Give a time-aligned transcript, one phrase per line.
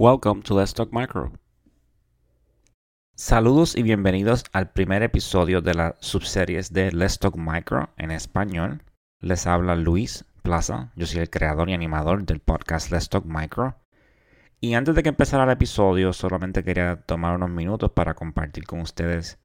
[0.00, 1.32] Welcome to Let's Talk Micro.
[3.16, 8.84] Saludos y bienvenidos al primer episodio de las subseries de Let's Talk Micro en español.
[9.18, 13.74] Les habla Luis Plaza, yo soy el creador y animador del podcast Let's Talk Micro.
[14.60, 18.78] Y antes de que empezara el episodio, solamente quería tomar unos minutos para compartir con
[18.82, 19.40] ustedes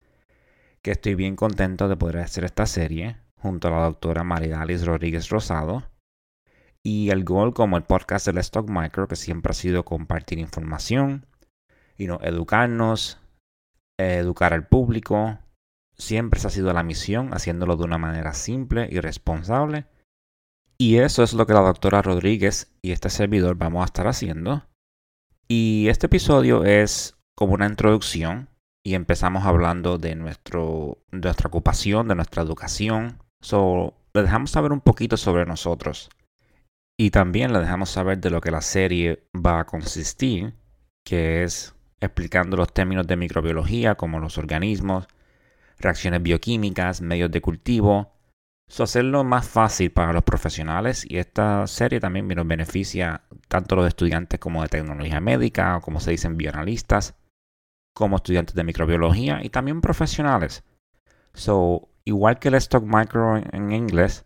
[0.83, 5.29] que estoy bien contento de poder hacer esta serie junto a la doctora Maridalis Rodríguez
[5.29, 5.81] Rosado.
[6.85, 11.25] Y el gol como el podcast del Stock Micro, que siempre ha sido compartir información,
[11.97, 13.19] y no educarnos,
[13.97, 15.39] educar al público.
[15.97, 19.85] Siempre esa ha sido la misión, haciéndolo de una manera simple y responsable.
[20.77, 24.65] Y eso es lo que la doctora Rodríguez y este servidor vamos a estar haciendo.
[25.47, 28.49] Y este episodio es como una introducción
[28.83, 33.19] y empezamos hablando de nuestro, nuestra ocupación, de nuestra educación.
[33.41, 36.09] So, le dejamos saber un poquito sobre nosotros.
[37.03, 40.53] Y también le dejamos saber de lo que la serie va a consistir,
[41.03, 45.07] que es explicando los términos de microbiología como los organismos,
[45.79, 48.13] reacciones bioquímicas, medios de cultivo.
[48.69, 53.79] So, hacerlo más fácil para los profesionales y esta serie también nos beneficia tanto a
[53.79, 57.15] los estudiantes como de tecnología médica o como se dicen bioanalistas
[57.93, 60.63] como estudiantes de microbiología y también profesionales.
[61.33, 64.25] So, igual que el Stock Micro en inglés,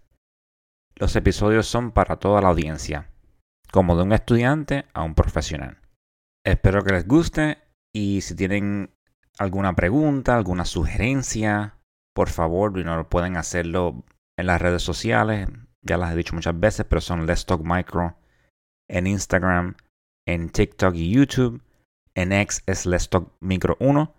[1.00, 3.09] los episodios son para toda la audiencia,
[3.72, 5.78] como de un estudiante a un profesional.
[6.45, 7.59] Espero que les guste
[7.94, 8.90] y si tienen
[9.38, 11.78] alguna pregunta, alguna sugerencia,
[12.16, 14.03] por favor, no pueden hacerlo
[14.38, 15.48] en las redes sociales.
[15.84, 18.18] Ya las he dicho muchas veces, pero son Let's Talk Micro
[18.90, 19.75] en Instagram,
[20.25, 21.62] en TikTok y YouTube.
[22.16, 24.16] En X es Let's Talk Micro 1.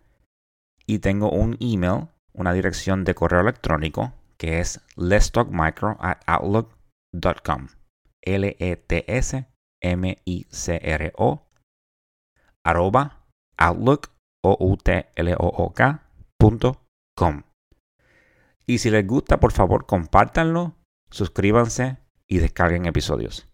[0.86, 6.22] Y tengo un email, una dirección de correo electrónico que es Let's Talk Micro at
[6.26, 7.68] outlook.com.
[8.22, 9.48] L-E-T-S-M-I-C-R-O
[12.64, 14.10] arroba outlook
[14.44, 16.00] o u t l o o -K
[18.66, 20.76] Y si les gusta, por favor, compártanlo,
[21.10, 21.98] suscríbanse
[22.28, 23.48] y descarguen episodios.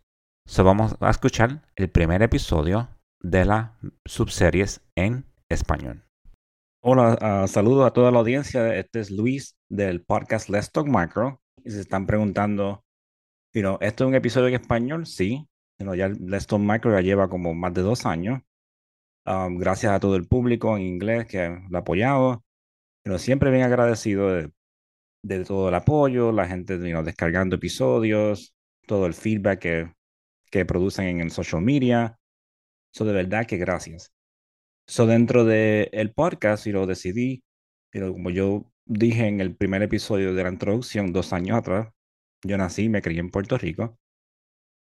[0.47, 2.89] So vamos a escuchar el primer episodio
[3.23, 3.71] de las
[4.05, 6.04] subseries en español.
[6.87, 8.75] Hola, uh, saludos a toda la audiencia.
[8.77, 11.41] Este es Luis del podcast Let's Talk Micro.
[11.65, 12.85] Y se están preguntando,
[13.55, 15.07] you know, ¿esto es un episodio en español?
[15.07, 15.49] Sí.
[15.79, 18.43] You ya Let's Talk Micro ya lleva como más de dos años.
[19.25, 22.45] Um, gracias a todo el público en inglés que lo ha apoyado.
[23.03, 24.53] Pero siempre bien agradecido de,
[25.23, 28.55] de, todo el apoyo, la gente you descargando episodios,
[28.87, 29.93] todo el feedback que,
[30.51, 32.19] que producen en el social media.
[32.93, 34.14] So, de verdad que gracias.
[34.87, 37.43] So, dentro del el podcast, y lo decidí,
[37.91, 41.89] pero como yo dije en el primer episodio de la introducción, dos años atrás,
[42.43, 43.99] yo nací y me crié en Puerto Rico.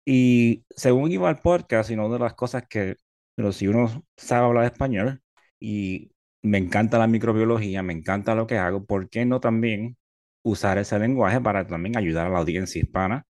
[0.06, 2.96] Y según iba al podcast, y una de las cosas que,
[3.34, 5.22] pero si uno sabe hablar español
[5.60, 6.12] y
[6.42, 9.96] me encanta la microbiología, me encanta lo que hago, ¿por qué no también
[10.44, 13.26] usar ese lenguaje para también ayudar a la audiencia hispana?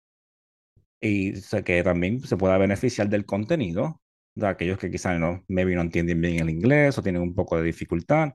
[1.00, 1.34] Y
[1.64, 4.01] que también se pueda beneficiar del contenido
[4.34, 7.56] de aquellos que quizás no, maybe no entienden bien el inglés o tienen un poco
[7.56, 8.34] de dificultad.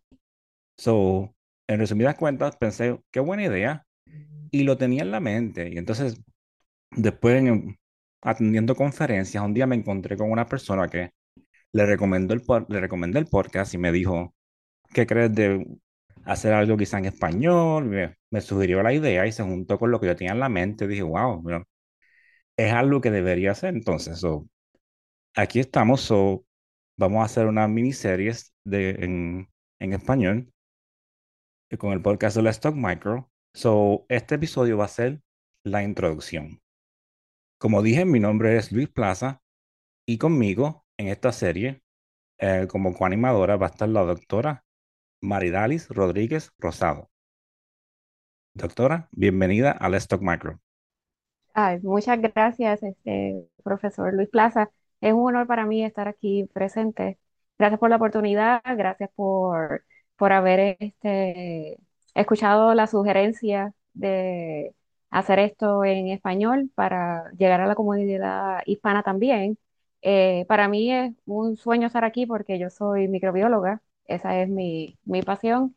[0.78, 1.36] So,
[1.68, 3.86] en resumidas cuentas, pensé, qué buena idea,
[4.52, 5.70] y lo tenía en la mente.
[5.70, 6.22] Y entonces,
[6.92, 7.44] después,
[8.22, 11.12] atendiendo conferencias, un día me encontré con una persona que
[11.74, 14.34] le, recomendó el, le recomendé el podcast y me dijo,
[14.94, 15.66] ¿qué crees de
[16.26, 17.86] hacer algo quizá en español?
[17.86, 20.50] Me, me, sugirió la idea y se juntó con lo que yo tenía en la
[20.50, 20.88] mente.
[20.88, 21.44] dije, wow,
[22.58, 23.74] es algo que debería hacer.
[23.76, 24.48] Entonces, so,
[25.38, 26.46] aquí estamos, so,
[26.98, 28.34] vamos a hacer una miniserie
[28.66, 29.48] en
[29.80, 30.52] español
[31.70, 33.30] eh, con el podcast de la Stock Micro.
[33.54, 35.22] So, este episodio va a ser
[35.64, 36.60] la introducción.
[37.60, 39.42] Como dije, mi nombre es Luis Plaza
[40.08, 41.82] y conmigo en esta serie,
[42.40, 44.66] eh, como coanimadora, va a estar la doctora
[45.22, 47.10] Maridalis Rodríguez Rosado.
[48.56, 50.60] Doctora, bienvenida al Stock Micro.
[51.54, 54.72] Ay, muchas gracias, este, profesor Luis Plaza.
[55.02, 57.20] Es un honor para mí estar aquí presente.
[57.58, 59.84] Gracias por la oportunidad, gracias por,
[60.16, 61.78] por haber este,
[62.16, 64.76] escuchado la sugerencia de
[65.10, 69.58] hacer esto en español para llegar a la comunidad hispana también.
[70.02, 74.98] Eh, para mí es un sueño estar aquí porque yo soy microbióloga, esa es mi,
[75.06, 75.76] mi pasión,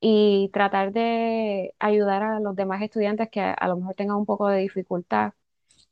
[0.00, 4.48] y tratar de ayudar a los demás estudiantes que a lo mejor tengan un poco
[4.48, 5.32] de dificultad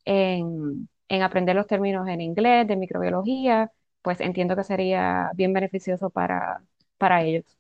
[0.05, 3.73] en, en aprender los términos en inglés, de microbiología,
[4.03, 6.63] pues entiendo que sería bien beneficioso para,
[6.99, 7.59] para ellos.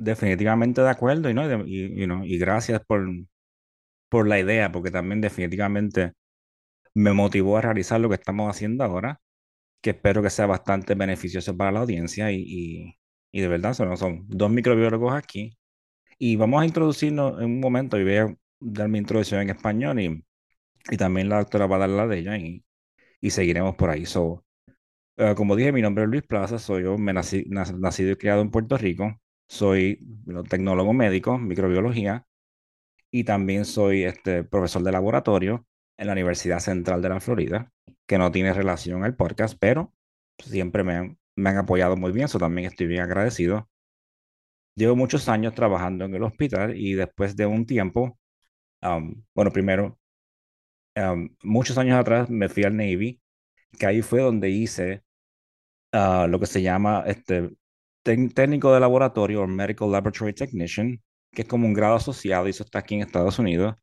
[0.00, 1.44] Definitivamente de acuerdo y, ¿no?
[1.66, 2.04] y,
[2.34, 3.04] y gracias por,
[4.08, 6.12] por la idea, porque también definitivamente
[6.94, 9.20] me motivó a realizar lo que estamos haciendo ahora.
[9.82, 12.98] que espero que sea bastante beneficioso para la audiencia y, y,
[13.32, 15.56] y de verdad son, son dos microbiólogos aquí.
[16.18, 20.00] Y vamos a introducirnos en un momento y voy a dar mi introducción en español
[20.00, 20.24] y,
[20.90, 22.64] y también la doctora va a dar la de ella y,
[23.20, 24.06] y seguiremos por ahí.
[24.06, 24.44] So,
[25.18, 28.42] uh, como dije, mi nombre es Luis Plaza, soy yo, me nací, nacido y criado
[28.42, 30.06] en Puerto Rico, soy
[30.48, 32.26] tecnólogo médico, microbiología,
[33.10, 35.66] y también soy este, profesor de laboratorio
[35.96, 37.72] en la Universidad Central de la Florida,
[38.06, 39.92] que no tiene relación al podcast, pero
[40.38, 43.68] siempre me han, me han apoyado muy bien, eso también estoy bien agradecido.
[44.76, 48.18] Llevo muchos años trabajando en el hospital y después de un tiempo,
[49.34, 49.98] bueno, primero,
[51.00, 53.20] um, muchos años atrás me fui al Navy,
[53.78, 55.02] que ahí fue donde hice
[55.92, 57.50] uh, lo que se llama este,
[58.02, 61.02] técnico de laboratorio o Medical Laboratory Technician,
[61.32, 63.76] que es como un grado asociado y eso está aquí en Estados Unidos.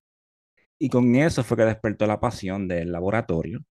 [0.79, 3.61] Y con eso fue que despertó la pasión del laboratorio.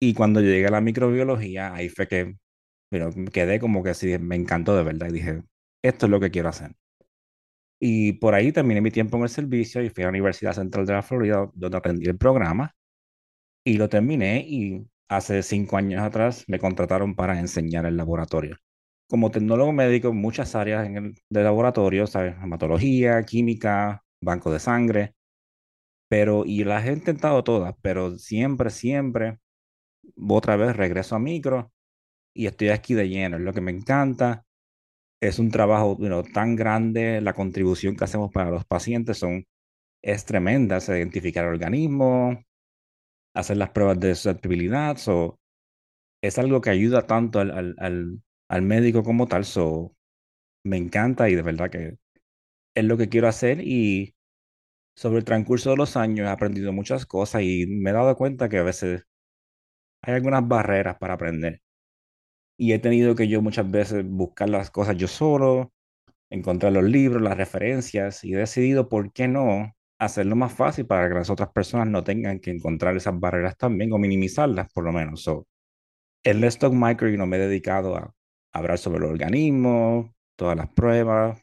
[0.00, 2.36] Y cuando llegué a la microbiología, ahí fue que
[2.92, 5.42] pero quedé como que así, me encantó de verdad y dije,
[5.82, 6.74] esto es lo que quiero hacer.
[7.84, 10.86] Y por ahí terminé mi tiempo en el servicio y fui a la Universidad Central
[10.86, 12.76] de la Florida, donde aprendí el programa.
[13.64, 18.56] Y lo terminé y hace cinco años atrás me contrataron para enseñar el laboratorio.
[19.08, 22.36] Como tecnólogo médico, en muchas áreas en el, de laboratorio, ¿sabes?
[22.40, 25.14] Hematología, química, banco de sangre.
[26.08, 29.38] Pero, y las he intentado todas, pero siempre, siempre,
[30.28, 31.72] otra vez regreso a micro
[32.34, 33.38] y estoy aquí de lleno.
[33.38, 34.44] Es lo que me encanta.
[35.22, 35.96] Es un trabajo
[36.34, 39.46] tan grande, la contribución que hacemos para los pacientes son,
[40.02, 40.78] es tremenda.
[40.78, 42.42] Es identificar el organismo,
[43.34, 44.96] hacer las pruebas de susceptibilidad.
[44.98, 45.40] So,
[46.22, 49.44] es algo que ayuda tanto al, al, al, al médico como tal.
[49.44, 49.94] So,
[50.64, 51.98] me encanta y de verdad que
[52.74, 53.60] es lo que quiero hacer.
[53.62, 54.14] Y
[54.96, 58.48] sobre el transcurso de los años he aprendido muchas cosas y me he dado cuenta
[58.48, 59.04] que a veces
[60.02, 61.60] hay algunas barreras para aprender.
[62.56, 65.72] Y he tenido que yo muchas veces buscar las cosas yo solo,
[66.30, 71.08] encontrar los libros, las referencias y he decidido por qué no hacerlo más fácil para
[71.08, 74.92] que las otras personas no tengan que encontrar esas barreras también o minimizarlas por lo
[74.92, 75.22] menos.
[75.22, 75.46] So,
[76.24, 78.14] en Let's Talk Micro yo no me he dedicado a
[78.52, 81.40] hablar sobre los organismos, todas las pruebas,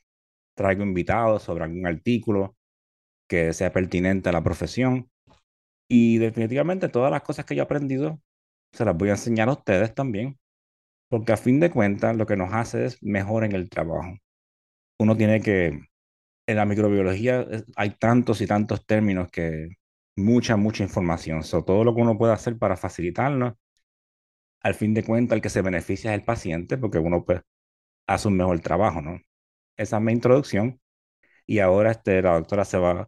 [0.56, 2.56] traigo invitados sobre algún artículo
[3.30, 5.10] que sea pertinente a la profesión.
[5.88, 8.20] Y definitivamente todas las cosas que yo he aprendido
[8.74, 10.40] se las voy a enseñar a ustedes también,
[11.10, 14.18] porque a fin de cuentas lo que nos hace es mejor en el trabajo.
[15.00, 15.82] Uno tiene que,
[16.48, 17.46] en la microbiología
[17.76, 19.70] hay tantos y tantos términos que
[20.16, 21.42] mucha, mucha información.
[21.66, 23.56] Todo lo que uno puede hacer para facilitarnos,
[24.62, 27.42] al fin de cuentas el que se beneficia es el paciente, porque uno pues,
[28.08, 29.20] hace un mejor trabajo, ¿no?
[29.78, 30.80] Esa es mi introducción.
[31.46, 33.08] Y ahora este, la doctora se va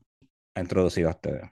[0.55, 1.43] a introducir a ustedes.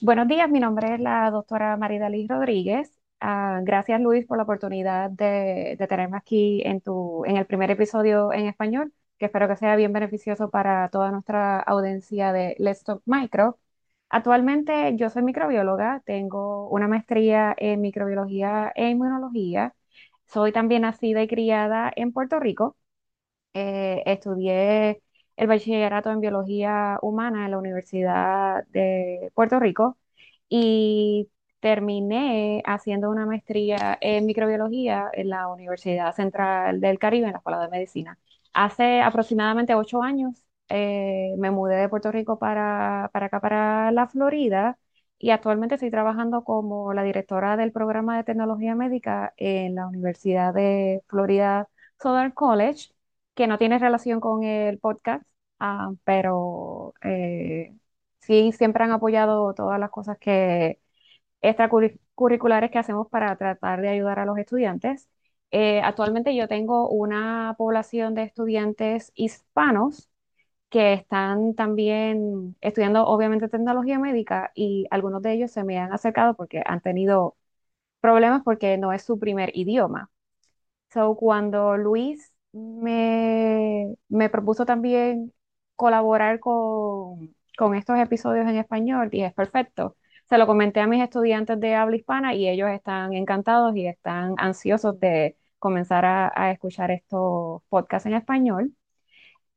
[0.00, 2.99] Buenos días, mi nombre es la doctora Maridalí Rodríguez.
[3.22, 7.70] Uh, gracias Luis por la oportunidad de, de, tenerme aquí en, tu, en el primer
[7.70, 12.82] episodio en español, que espero que sea bien beneficioso para toda nuestra audiencia de Let's
[12.82, 13.58] Talk Micro.
[14.08, 19.74] Actualmente yo soy microbióloga, tengo una maestría en microbiología e inmunología.
[20.26, 22.76] Soy también nacida y criada en Puerto Rico.
[23.54, 25.02] Eh, estudié
[25.36, 29.98] el bachillerato en biología humana en la Universidad de Puerto Rico
[30.48, 31.30] y
[31.60, 37.60] terminé haciendo una maestría en microbiología en la Universidad Central del Caribe, en la Escuela
[37.60, 38.18] de Medicina.
[38.52, 44.08] Hace aproximadamente ocho años eh, me mudé de Puerto Rico para, para acá, para la
[44.08, 44.78] Florida,
[45.18, 50.54] y actualmente estoy trabajando como la directora del programa de tecnología médica en la Universidad
[50.54, 51.68] de Florida
[52.00, 52.92] Southern College,
[53.34, 55.24] que no tiene relación con el podcast,
[55.60, 57.74] uh, pero eh,
[58.20, 60.80] sí siempre han apoyado todas las cosas que
[61.42, 65.08] extracurriculares que hacemos para tratar de ayudar a los estudiantes.
[65.50, 70.08] Eh, actualmente yo tengo una población de estudiantes hispanos
[70.70, 76.34] que están también estudiando obviamente tecnología médica y algunos de ellos se me han acercado
[76.36, 77.36] porque han tenido
[78.00, 80.10] problemas porque no es su primer idioma.
[80.92, 85.32] So, cuando Luis me, me propuso también
[85.76, 89.96] colaborar con, con estos episodios en español, dije, es perfecto
[90.30, 94.34] se lo comenté a mis estudiantes de habla hispana y ellos están encantados y están
[94.38, 98.74] ansiosos de comenzar a, escuchar estos podcasts en español.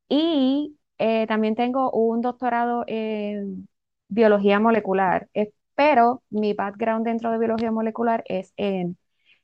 [0.09, 3.67] Y eh, también tengo un doctorado en
[4.07, 8.97] biología molecular, eh, pero mi background dentro de biología molecular es en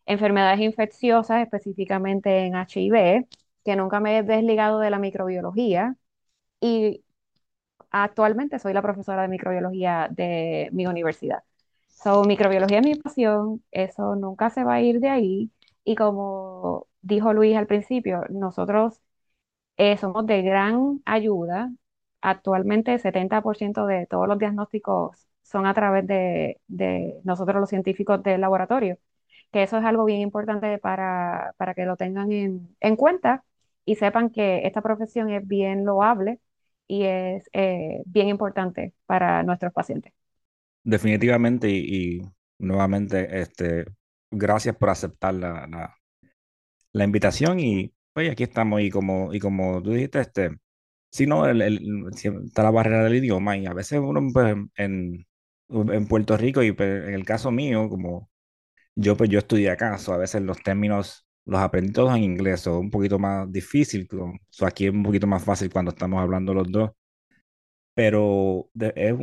[0.06, 3.28] enfermedades infecciosas, específicamente en HIV,
[3.66, 5.96] que nunca me he desligado de la microbiología.
[6.62, 7.04] Y
[7.92, 11.44] actualmente soy la profesora de microbiología de mi universidad.
[11.88, 15.52] So, microbiología es mi pasión, eso nunca se va a ir de ahí
[15.84, 19.02] Y como dijo Luis al principio, nosotros
[19.78, 21.72] eh, somos de gran ayuda.
[22.22, 26.60] Actualmente el 70% de todos los diagnósticos son a través de,
[27.24, 28.98] nosotros los científicos del laboratorio,
[29.52, 33.44] que eso es algo bien importante para, para que lo tengan en, en cuenta
[33.86, 36.40] y sepan que esta profesión es bien loable
[36.90, 40.12] y es eh, bien importante para nuestros pacientes.
[40.84, 42.20] Definitivamente y,
[42.58, 43.86] nuevamente, este,
[44.32, 45.96] gracias por aceptar la,
[46.92, 50.58] la, invitación y pues aquí estamos y como, y como tú dijiste, este,
[51.12, 55.28] si no, está la barrera del idioma y a veces uno pues, en,
[55.70, 58.32] en Puerto Rico y pues, en el caso mío, como
[58.96, 62.80] yo pues yo estudié acá, a veces los términos los aprendí todos en inglés, o
[62.80, 64.08] un poquito más difícil,
[64.50, 66.92] so aquí es un poquito más fácil cuando estamos hablando los dos,
[67.96, 69.16] pero es,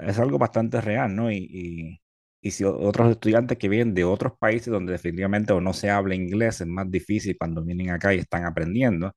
[0.00, 1.30] es, algo bastante real, ¿no?
[1.30, 2.00] Y, y,
[2.42, 6.14] y, si otros estudiantes que vienen de otros países donde definitivamente o no se habla
[6.14, 9.12] inglés, es más difícil cuando vienen acá y están aprendiendo.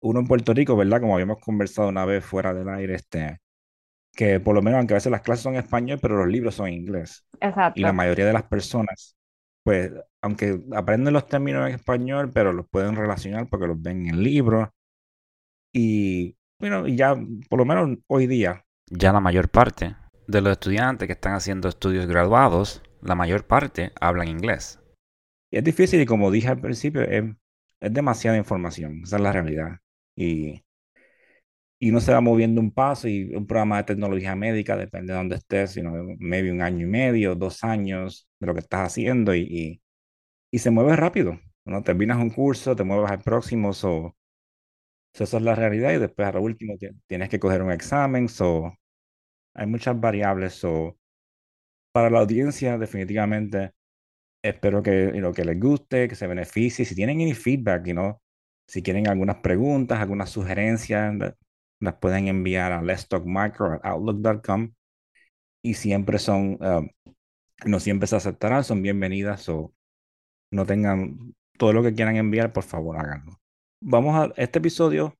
[0.00, 1.00] Uno en Puerto Rico, ¿verdad?
[1.00, 3.38] Como habíamos conversado una vez fuera del aire, este,
[4.14, 6.54] que por lo menos, aunque a veces las clases son en español, pero los libros
[6.54, 7.26] son en inglés.
[7.40, 7.78] Exacto.
[7.80, 9.16] Y la mayoría de las personas
[9.64, 14.14] pues, aunque aprenden los términos en español, pero los pueden relacionar porque los ven en
[14.14, 14.72] el libro.
[15.72, 17.16] Y, bueno, ya,
[17.48, 18.64] por lo menos hoy día.
[18.90, 23.92] Ya la mayor parte de los estudiantes que están haciendo estudios graduados, la mayor parte
[24.00, 24.80] hablan inglés.
[25.50, 27.24] Y es difícil y como dije al principio, es,
[27.80, 29.78] es demasiada información, esa es la realidad.
[30.16, 30.62] Y
[31.82, 35.18] y uno se va moviendo un paso y un programa de tecnología médica, depende de
[35.18, 39.34] dónde estés, sino medio un año y medio, dos años de lo que estás haciendo
[39.34, 39.80] y,
[40.52, 41.40] y, se mueve rápido.
[41.64, 41.82] ¿no?
[41.82, 44.14] Terminas un curso, te mueves al próximo, so,
[45.14, 46.74] so esa es la realidad y después a lo último
[47.06, 48.72] tienes que coger un examen, so,
[49.54, 50.54] hay muchas variables.
[50.54, 50.98] So,
[51.92, 53.72] para la audiencia, definitivamente,
[54.42, 56.84] espero que, lo que les guste, que se beneficie.
[56.84, 58.20] Si tienen any feedback, you know,
[58.66, 61.14] si quieren algunas preguntas, algunas sugerencias,
[61.80, 64.72] las pueden enviar a let's.talkmicro@outlook.com
[65.62, 66.88] y siempre son, um,
[67.64, 69.74] no siempre se aceptarán, son bienvenidas o
[70.52, 73.40] no tengan todo lo que quieran enviar, por favor háganlo.
[73.82, 75.16] Vamos a, este episodio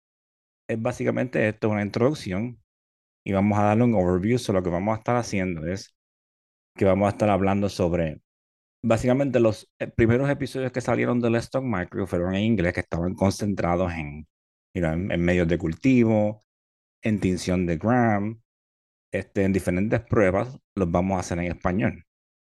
[0.69, 2.61] es básicamente esto, una introducción
[3.25, 5.95] y vamos a darle un overview sobre lo que vamos a estar haciendo es
[6.77, 8.23] que vamos a estar hablando sobre
[8.83, 12.81] básicamente los eh, primeros episodios que salieron de Let's Talk Micro fueron en inglés que
[12.81, 14.27] estaban concentrados en,
[14.75, 16.43] en medios de cultivo,
[17.03, 18.41] en tinción de Gram,
[19.13, 22.05] este, en diferentes pruebas, los vamos a hacer en español.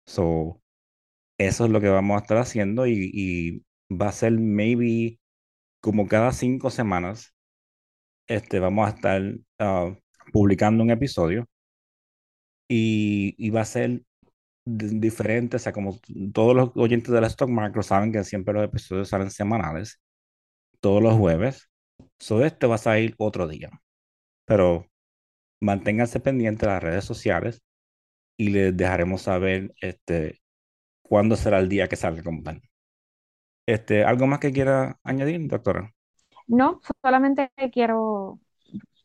[0.06, 0.62] So,
[1.38, 5.20] eso es lo que vamos a estar haciendo y, va a ser maybe
[5.82, 7.36] como cada cinco semanas,
[8.28, 9.22] este, vamos a estar
[9.60, 9.96] ah,
[10.34, 11.48] publicando un episodio
[12.70, 14.04] y, y va a ser
[14.66, 16.00] diferente, o sea, como
[16.34, 20.00] todos los oyentes de la Stock Macro saben que siempre los episodios salen semanales,
[20.82, 21.70] todos los jueves.
[22.20, 23.72] So, este va a salir otro día
[24.46, 24.86] pero
[25.62, 27.62] manténganse pendientes de las redes sociales
[28.38, 30.42] y les dejaremos saber este,
[31.02, 32.62] cuándo será el día que salga como tal.
[33.66, 35.94] Este, ¿Algo más que quiera añadir, doctora?
[36.48, 38.40] No, solamente quiero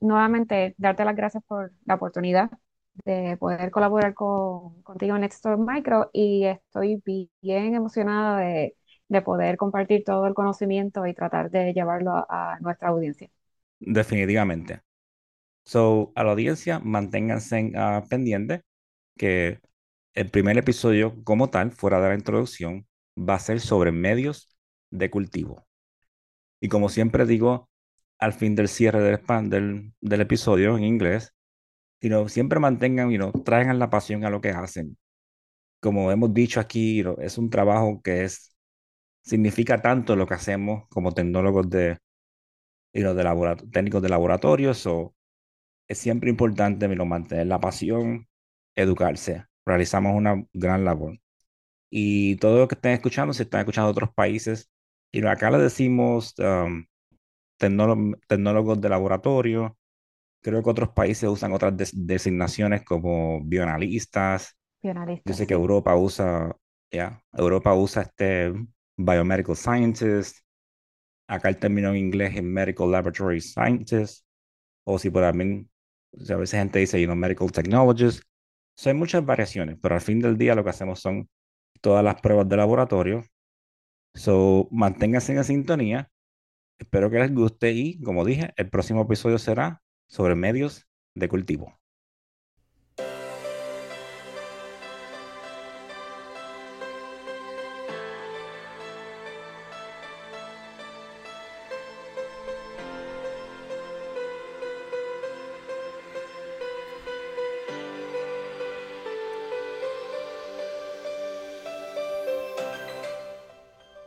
[0.01, 2.51] nuevamente darte las gracias por la oportunidad
[3.05, 7.03] de poder colaborar con, contigo en Nextdoor Micro y estoy
[7.43, 8.77] bien emocionada de,
[9.09, 13.29] de, poder compartir todo el conocimiento y tratar de llevarlo a nuestra audiencia.
[13.79, 14.86] Definitivamente.
[15.67, 18.61] So, a la audiencia, manténganse uh, pendientes
[19.19, 19.59] que
[20.15, 22.87] el primer episodio como tal, fuera de la introducción,
[23.19, 24.57] va a ser sobre medios
[24.91, 25.67] de cultivo.
[26.61, 27.69] Y como siempre digo,
[28.21, 31.35] al fin del cierre del, del, del episodio en inglés,
[32.01, 34.97] you know, siempre mantengan, you know, traigan la pasión a lo que hacen.
[35.81, 38.57] Como hemos dicho aquí, es un trabajo que es,
[39.25, 41.99] significa tanto lo que hacemos como tecnólogos de,
[42.93, 45.16] you know, de técnicos de laboratorios o
[45.89, 48.29] es siempre importante mantener la pasión,
[48.75, 49.45] educarse.
[49.65, 51.19] Realizamos una gran labor.
[51.91, 54.71] Y todo lo que estén escuchando, si están escuchando otros países,
[55.13, 56.85] y acá le decimos um,
[57.59, 59.77] tecnólogos de laboratorio.
[60.43, 64.57] Creo que otros países usan otras designaciones como bioanalistas.
[64.83, 65.25] Bioanalistas.
[65.25, 66.55] Yo sé que Europa usa,
[66.91, 68.53] ya, Europa usa este
[68.97, 70.39] biomedical scientist.
[71.29, 74.25] Acá el término en inglés es medical laboratory scientist.
[74.85, 75.69] O si por también
[76.31, 78.23] a veces gente dice, you know, medical technologies.
[78.85, 81.29] hay muchas variaciones, pero al fin del día lo que hacemos son
[81.81, 83.25] todas las pruebas de laboratorio.
[84.15, 86.11] So, manténganse en sintonía.
[86.79, 91.79] Espero que les guste y, como dije, el próximo episodio será sobre medios de cultivo.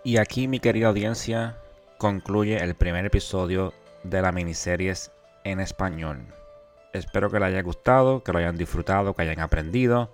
[0.04, 1.58] Y aquí, mi querida audiencia,
[1.98, 5.12] concluye el primer episodio de la miniseries
[5.44, 6.26] en español.
[6.94, 10.10] Espero que les haya gustado, que lo hayan disfrutado, que hayan aprendido.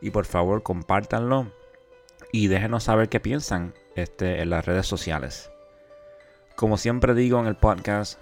[0.00, 1.50] Y por favor, compártanlo
[2.30, 5.50] y déjenos saber qué piensan este, en las redes sociales.
[6.54, 8.18] Como siempre digo en el podcast,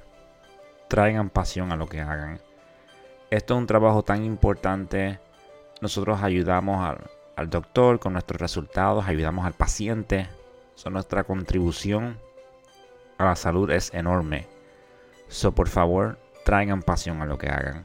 [0.89, 2.41] traigan pasión a lo que hagan.
[3.31, 5.19] Esto es un trabajo tan importante.
[5.81, 10.29] Nosotros ayudamos al, al doctor con nuestros resultados, ayudamos al paciente.
[10.89, 12.19] Nuestra contribución
[13.19, 14.47] a la salud es enorme.
[15.29, 17.85] So, por favor, traigan pasión a lo que hagan.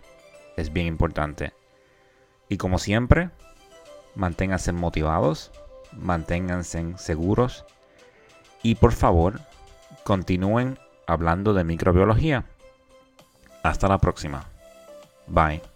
[0.55, 1.53] Es bien importante.
[2.47, 3.31] Y como siempre,
[4.15, 5.51] manténganse motivados,
[5.91, 7.65] manténganse seguros
[8.63, 9.41] y por favor,
[10.03, 12.45] continúen hablando de microbiología.
[13.63, 14.45] Hasta la próxima.
[15.27, 15.74] Bye.